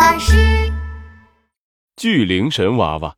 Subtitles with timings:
[0.00, 0.32] 巴士。
[1.94, 3.16] 巨灵神娃娃，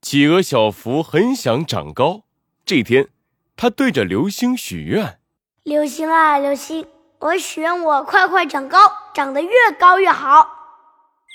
[0.00, 2.22] 企鹅小福很想长高。
[2.64, 3.08] 这天，
[3.54, 5.20] 他对着流星许愿
[5.64, 6.86] ：“流星啊，流星，
[7.18, 8.78] 我许愿我快快长高，
[9.12, 10.48] 长得越高越好。”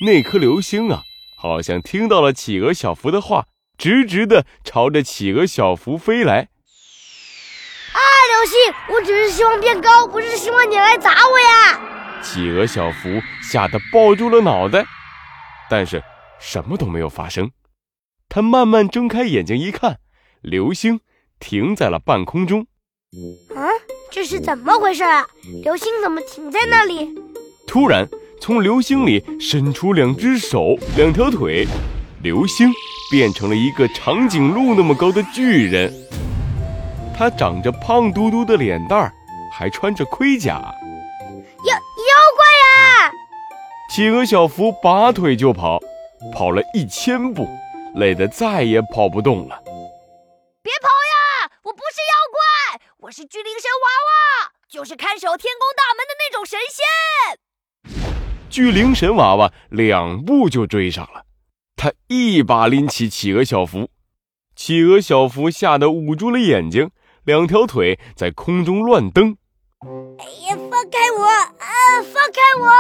[0.07, 1.03] 那颗流星啊，
[1.37, 3.45] 好像听到了企鹅小福的话，
[3.77, 6.49] 直直的朝着企鹅小福飞来。
[7.91, 11.79] 啊，流星，我只是希望变高，不是希望你来砸我呀！
[12.23, 14.83] 企鹅小福吓得抱住了脑袋，
[15.69, 16.01] 但是。
[16.39, 17.51] 什么都没有发生，
[18.27, 19.99] 他慢慢睁开眼睛一看，
[20.41, 20.99] 流星
[21.39, 22.67] 停在了半空中。
[23.55, 23.71] 啊，
[24.11, 25.25] 这是怎么回事啊？
[25.63, 27.15] 流星怎么停在那里？
[27.65, 28.05] 突然，
[28.41, 31.65] 从流星里伸出两只手、两条腿，
[32.21, 32.69] 流星
[33.09, 35.93] 变成了一个长颈鹿那么高的巨人。
[37.17, 39.13] 他长着胖嘟嘟的脸蛋儿，
[39.53, 40.75] 还穿着盔甲。
[43.93, 45.79] 企鹅小福拔腿就跑。
[46.33, 47.47] 跑了一千步，
[47.93, 49.61] 累得再也跑不动了。
[50.63, 51.51] 别跑呀！
[51.61, 56.81] 我不是妖怪，我是巨灵神娃娃，就是看守天宫大门的那种神仙。
[58.49, 61.25] 巨灵神娃娃两步就追上了，
[61.75, 63.89] 他一把拎起企鹅小福，
[64.55, 66.89] 企鹅小福吓得捂住了眼睛，
[67.25, 69.37] 两条腿在空中乱蹬。
[70.17, 71.27] 哎呀，放开我！
[71.93, 72.71] 啊，放开我！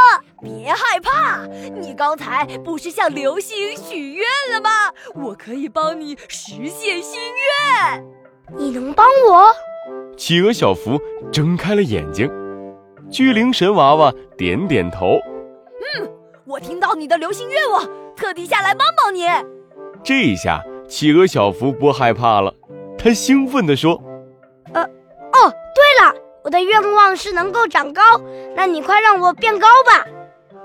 [0.41, 1.45] 别害怕，
[1.79, 4.69] 你刚才不是向流星许愿了吗？
[5.13, 8.03] 我可以帮你实现心愿。
[8.57, 9.53] 你能帮我？
[10.17, 10.99] 企鹅小福
[11.31, 12.27] 睁开了眼睛，
[13.11, 15.19] 巨灵神娃娃点点头。
[15.99, 16.09] 嗯，
[16.45, 19.27] 我听到你的流星愿望，特地下来帮帮你。
[20.03, 22.53] 这一下，企鹅小福不害怕了，
[22.97, 24.12] 他兴奋地说：“呃，哦，对了。”
[26.43, 28.01] 我的愿望是能够长高，
[28.55, 30.05] 那你快让我变高吧！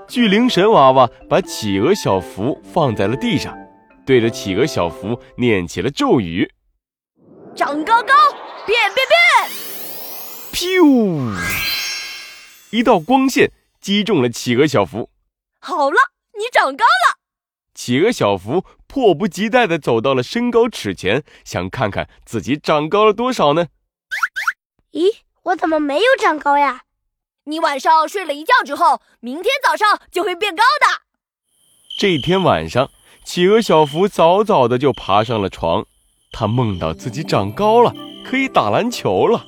[0.07, 3.57] 巨灵神娃娃把企鹅小福放在了地上，
[4.05, 6.51] 对着企鹅小福念起了咒语
[7.55, 8.13] ：“长高高，
[8.65, 9.51] 变变变！”
[10.51, 11.37] 噗！
[12.71, 15.09] 一道光线击中了企鹅小福。
[15.61, 15.97] 好了，
[16.37, 17.19] 你长高了。
[17.73, 23.67] 企鹅小福迫不及待地走到了身高尺前，想看看自己长高了多少呢？
[24.91, 25.19] 咦？
[25.43, 26.81] 我怎么没有长高呀？
[27.45, 31.01] 你晚上睡了一觉之后，明天早上就会变高的。
[31.99, 32.89] 这天晚上，
[33.25, 35.85] 企鹅小福早早的就爬上了床，
[36.31, 37.93] 他梦到自己长高了，
[38.25, 39.45] 可以打篮球了。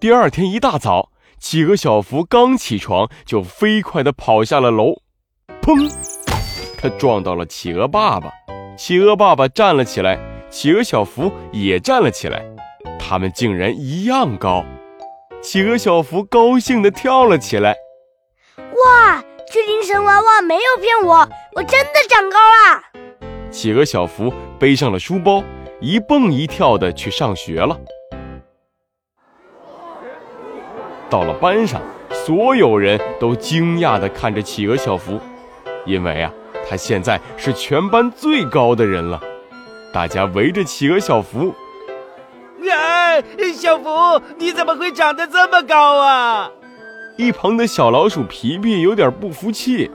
[0.00, 5.02] 第二天一大早，企鹅小福刚起床，就飞快的跑下了楼，
[5.60, 5.92] 砰！
[6.78, 8.32] 他撞到了企鹅爸爸，
[8.78, 10.18] 企鹅爸爸站了起来，
[10.50, 12.49] 企鹅小福也站了起来。
[12.98, 14.64] 他们竟然一样高，
[15.42, 17.76] 企鹅小福高兴地跳了起来。
[18.56, 19.24] 哇！
[19.52, 22.82] 巨灵神娃娃没有骗我，我真的长高了。
[23.50, 25.42] 企鹅小福背上了书包，
[25.80, 27.76] 一蹦一跳的去上学了。
[31.08, 35.18] 到了班上，所有人都惊讶的看着企鹅小福，
[35.84, 36.32] 因为啊，
[36.68, 39.20] 他现在是全班最高的人了。
[39.92, 41.52] 大家围着企鹅小福。
[43.54, 46.50] 小福，你怎么会长得这么高啊？
[47.16, 49.90] 一旁的小老鼠皮皮有点不服气。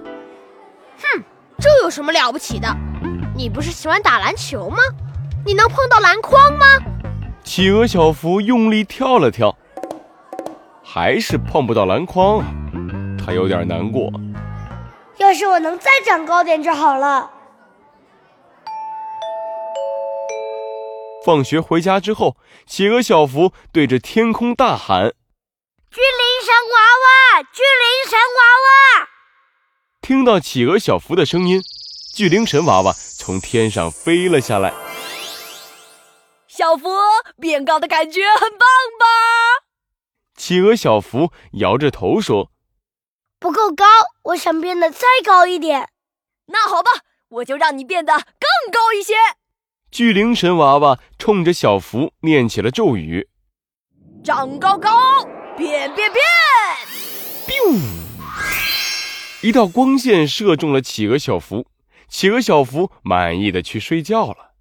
[1.02, 1.24] 哼，
[1.60, 2.68] 这有什么了不起的？
[3.36, 4.78] 你不是喜欢打篮球吗？
[5.46, 6.66] 你能碰到篮筐吗？
[7.44, 9.56] 企鹅小福用力跳了跳，
[10.84, 12.44] 还是碰不到篮筐，
[13.24, 14.12] 他有点难过。
[15.18, 17.30] 要是我能再长高点就好了。
[21.26, 22.38] 放学回家之后，
[22.68, 25.16] 企鹅小福对着天空大喊
[25.90, 29.10] ：“巨灵神娃娃，巨灵神娃娃！”
[30.04, 31.60] 听到企鹅小福的声音，
[32.14, 34.72] 巨灵神娃娃从天上飞了下来。
[36.48, 36.88] 小福
[37.42, 38.60] 变高的感觉很棒
[39.00, 39.08] 吧？
[40.38, 42.52] 企鹅小福摇着头说
[43.42, 43.84] ：“不够高，
[44.26, 45.90] 我想变得再高一点。”
[46.54, 46.92] 那好吧，
[47.30, 49.16] 我就让你变得更高一些。
[49.92, 53.30] 巨灵神娃娃冲着小福念起了咒语
[54.24, 54.90] ：“长高高，
[55.56, 56.22] 变变变！”
[57.48, 57.80] biu，
[59.42, 61.68] 一道光线射中了企鹅小福，
[62.10, 64.52] 企鹅小福满意的去睡觉了。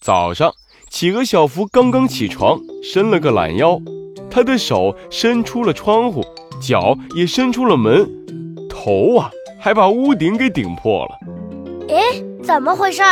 [0.00, 0.52] 早上，
[0.90, 3.80] 企鹅小福刚刚起床，伸了个懒腰，
[4.28, 6.24] 他的手伸出了窗户，
[6.60, 8.10] 脚也伸出了门，
[8.68, 11.18] 头啊还把屋顶给顶破了。
[11.88, 13.02] 哎，怎么回事？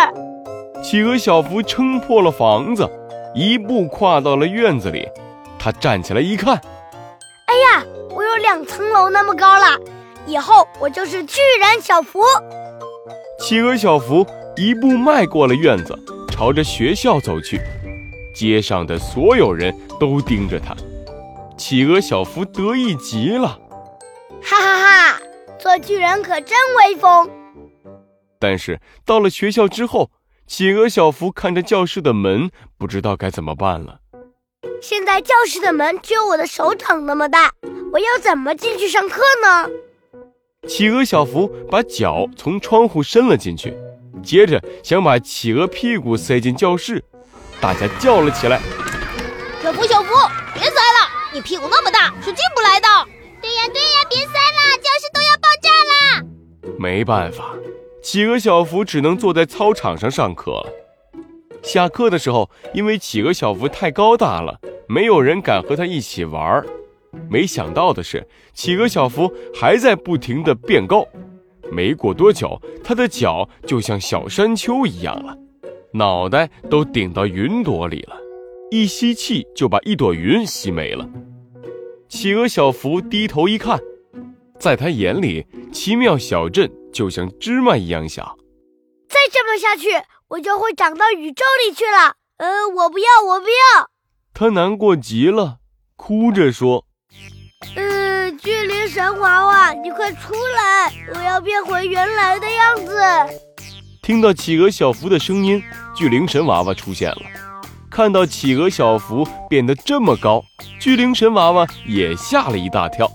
[0.83, 2.89] 企鹅小福撑破了房子，
[3.35, 5.07] 一步跨到了院子里。
[5.59, 6.55] 他站起来一看，
[7.47, 7.85] 哎呀，
[8.15, 9.79] 我有两层楼那么高了！
[10.27, 12.23] 以后我就是巨人小福。
[13.39, 15.99] 企鹅小福一步迈过了院子，
[16.31, 17.61] 朝着学校走去。
[18.35, 20.75] 街上的所有人都盯着他，
[21.59, 23.59] 企鹅小福得意极了，
[24.43, 24.79] 哈哈
[25.13, 25.21] 哈！
[25.59, 27.29] 做巨人可真威风。
[28.39, 30.11] 但是到了学校之后，
[30.51, 34.01] 企鹅小福看着教室的门，不知道该怎么办了。
[34.83, 37.53] 现在教室的门只有我的手掌那么大，
[37.93, 39.71] 我要怎么进去上课呢？
[40.67, 43.73] 企鹅小福把脚从窗户伸了进去，
[44.25, 47.05] 接着想把企鹅屁股塞进教室，
[47.61, 48.61] 大家叫了起来
[49.63, 50.13] ：“小福，小福，
[50.53, 51.09] 别塞了！
[51.33, 52.89] 你屁股那么大，是进不来的。
[53.41, 55.71] ”“对呀，对呀，别塞了，教室都要爆炸
[56.19, 57.55] 了。”没办法，
[58.03, 60.73] 企鹅小福只能坐在操场上上课了。
[61.63, 64.59] 下课的时候，因为企鹅小福太高大了，
[64.89, 66.67] 没有人敢和他一起玩儿。
[67.29, 71.07] 没想到的是，企鹅小福还在不停地变高。
[71.71, 75.37] 没过多久，他的脚就像小山丘一样了，
[75.93, 78.17] 脑袋都顶到云朵里了，
[78.71, 81.09] 一吸气就把一朵云吸没了。
[82.09, 83.79] 企鹅小福低头一看，
[84.59, 88.37] 在他眼里，奇妙小镇就像芝麻一样小。
[89.09, 89.89] 再这么下去，
[90.29, 92.15] 我就会长到宇宙里去了。
[92.39, 93.91] 呃，我不要，我不要。
[94.33, 95.59] 他难过极了，
[95.97, 96.85] 哭着说。
[97.77, 100.93] 呃，巨灵神娃娃，你快出来！
[101.15, 102.99] 我要变回原来的样子。
[104.03, 105.63] 听到企鹅小福的声音，
[105.95, 107.23] 巨灵神娃娃出现了。
[107.91, 110.43] 看到企鹅小福变得这么高，
[110.81, 113.07] 巨灵神娃娃也吓了一大跳。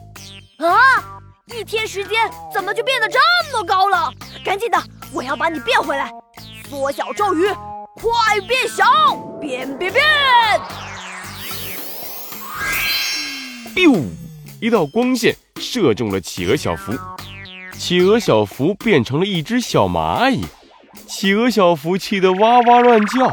[0.59, 1.14] 啊！
[1.53, 3.19] 一天时间怎么就变得这
[3.53, 4.11] 么高了？
[4.43, 4.81] 赶紧的，
[5.13, 6.11] 我要把你变回来！
[6.67, 7.47] 缩小咒语，
[7.95, 8.83] 快变小，
[9.39, 10.03] 变变变
[13.75, 14.05] ！biu。
[14.59, 16.93] 一道光线射中了企鹅小福，
[17.77, 20.43] 企鹅小福变成了一只小蚂蚁，
[21.07, 23.31] 企鹅小福气得哇哇乱叫。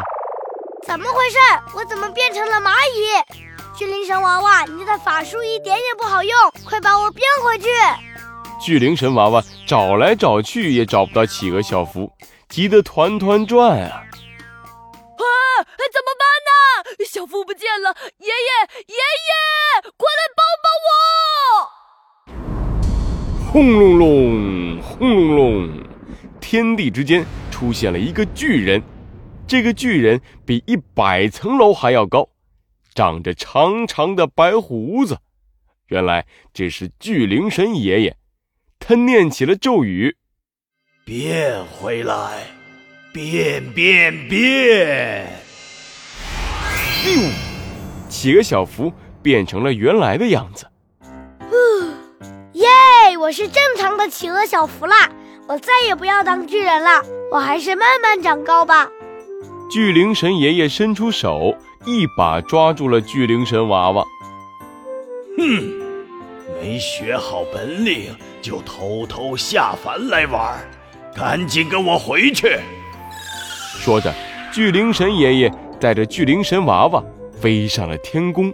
[0.86, 1.38] 怎么回事？
[1.74, 3.51] 我怎么变成了蚂蚁？
[3.74, 6.32] 巨灵神娃娃，你的法术一点也不好用，
[6.62, 7.68] 快把我变回去！
[8.60, 12.12] 巨灵神娃娃找来找去也找不到企鹅小福，
[12.50, 13.88] 急得团团转啊！
[13.96, 15.24] 啊，
[15.90, 17.04] 怎么办呢？
[17.06, 17.96] 小福不见了！
[18.18, 18.34] 爷爷，
[18.88, 20.68] 爷爷，快来帮帮
[22.28, 23.50] 我！
[23.50, 25.82] 轰隆隆，轰隆隆，
[26.40, 28.82] 天地之间出现了一个巨人。
[29.48, 32.28] 这个巨人比一百层楼还要高，
[32.94, 35.18] 长着长长的白胡子。
[35.88, 38.16] 原来这是巨灵神爷爷，
[38.78, 40.16] 他念起了咒语
[41.04, 42.44] ：“变回来，
[43.12, 45.26] 变变变！”
[47.02, 47.30] 咻，
[48.08, 48.92] 企鹅小福
[49.22, 50.66] 变成了原来的样子。
[52.52, 52.68] 耶
[53.18, 55.10] 我是正常的企鹅小福啦，
[55.48, 58.88] 我再也不要当巨人了，我还是慢慢长高吧。
[59.70, 64.04] 巨灵神爷爷伸出手，一把抓住了巨灵神娃娃。
[65.36, 65.72] 哼，
[66.60, 70.58] 没学好本领就偷偷下凡来玩，
[71.14, 72.58] 赶紧跟我回去！
[73.78, 74.14] 说着，
[74.52, 77.02] 巨灵神爷爷带着巨灵神娃娃
[77.32, 78.52] 飞上了天宫。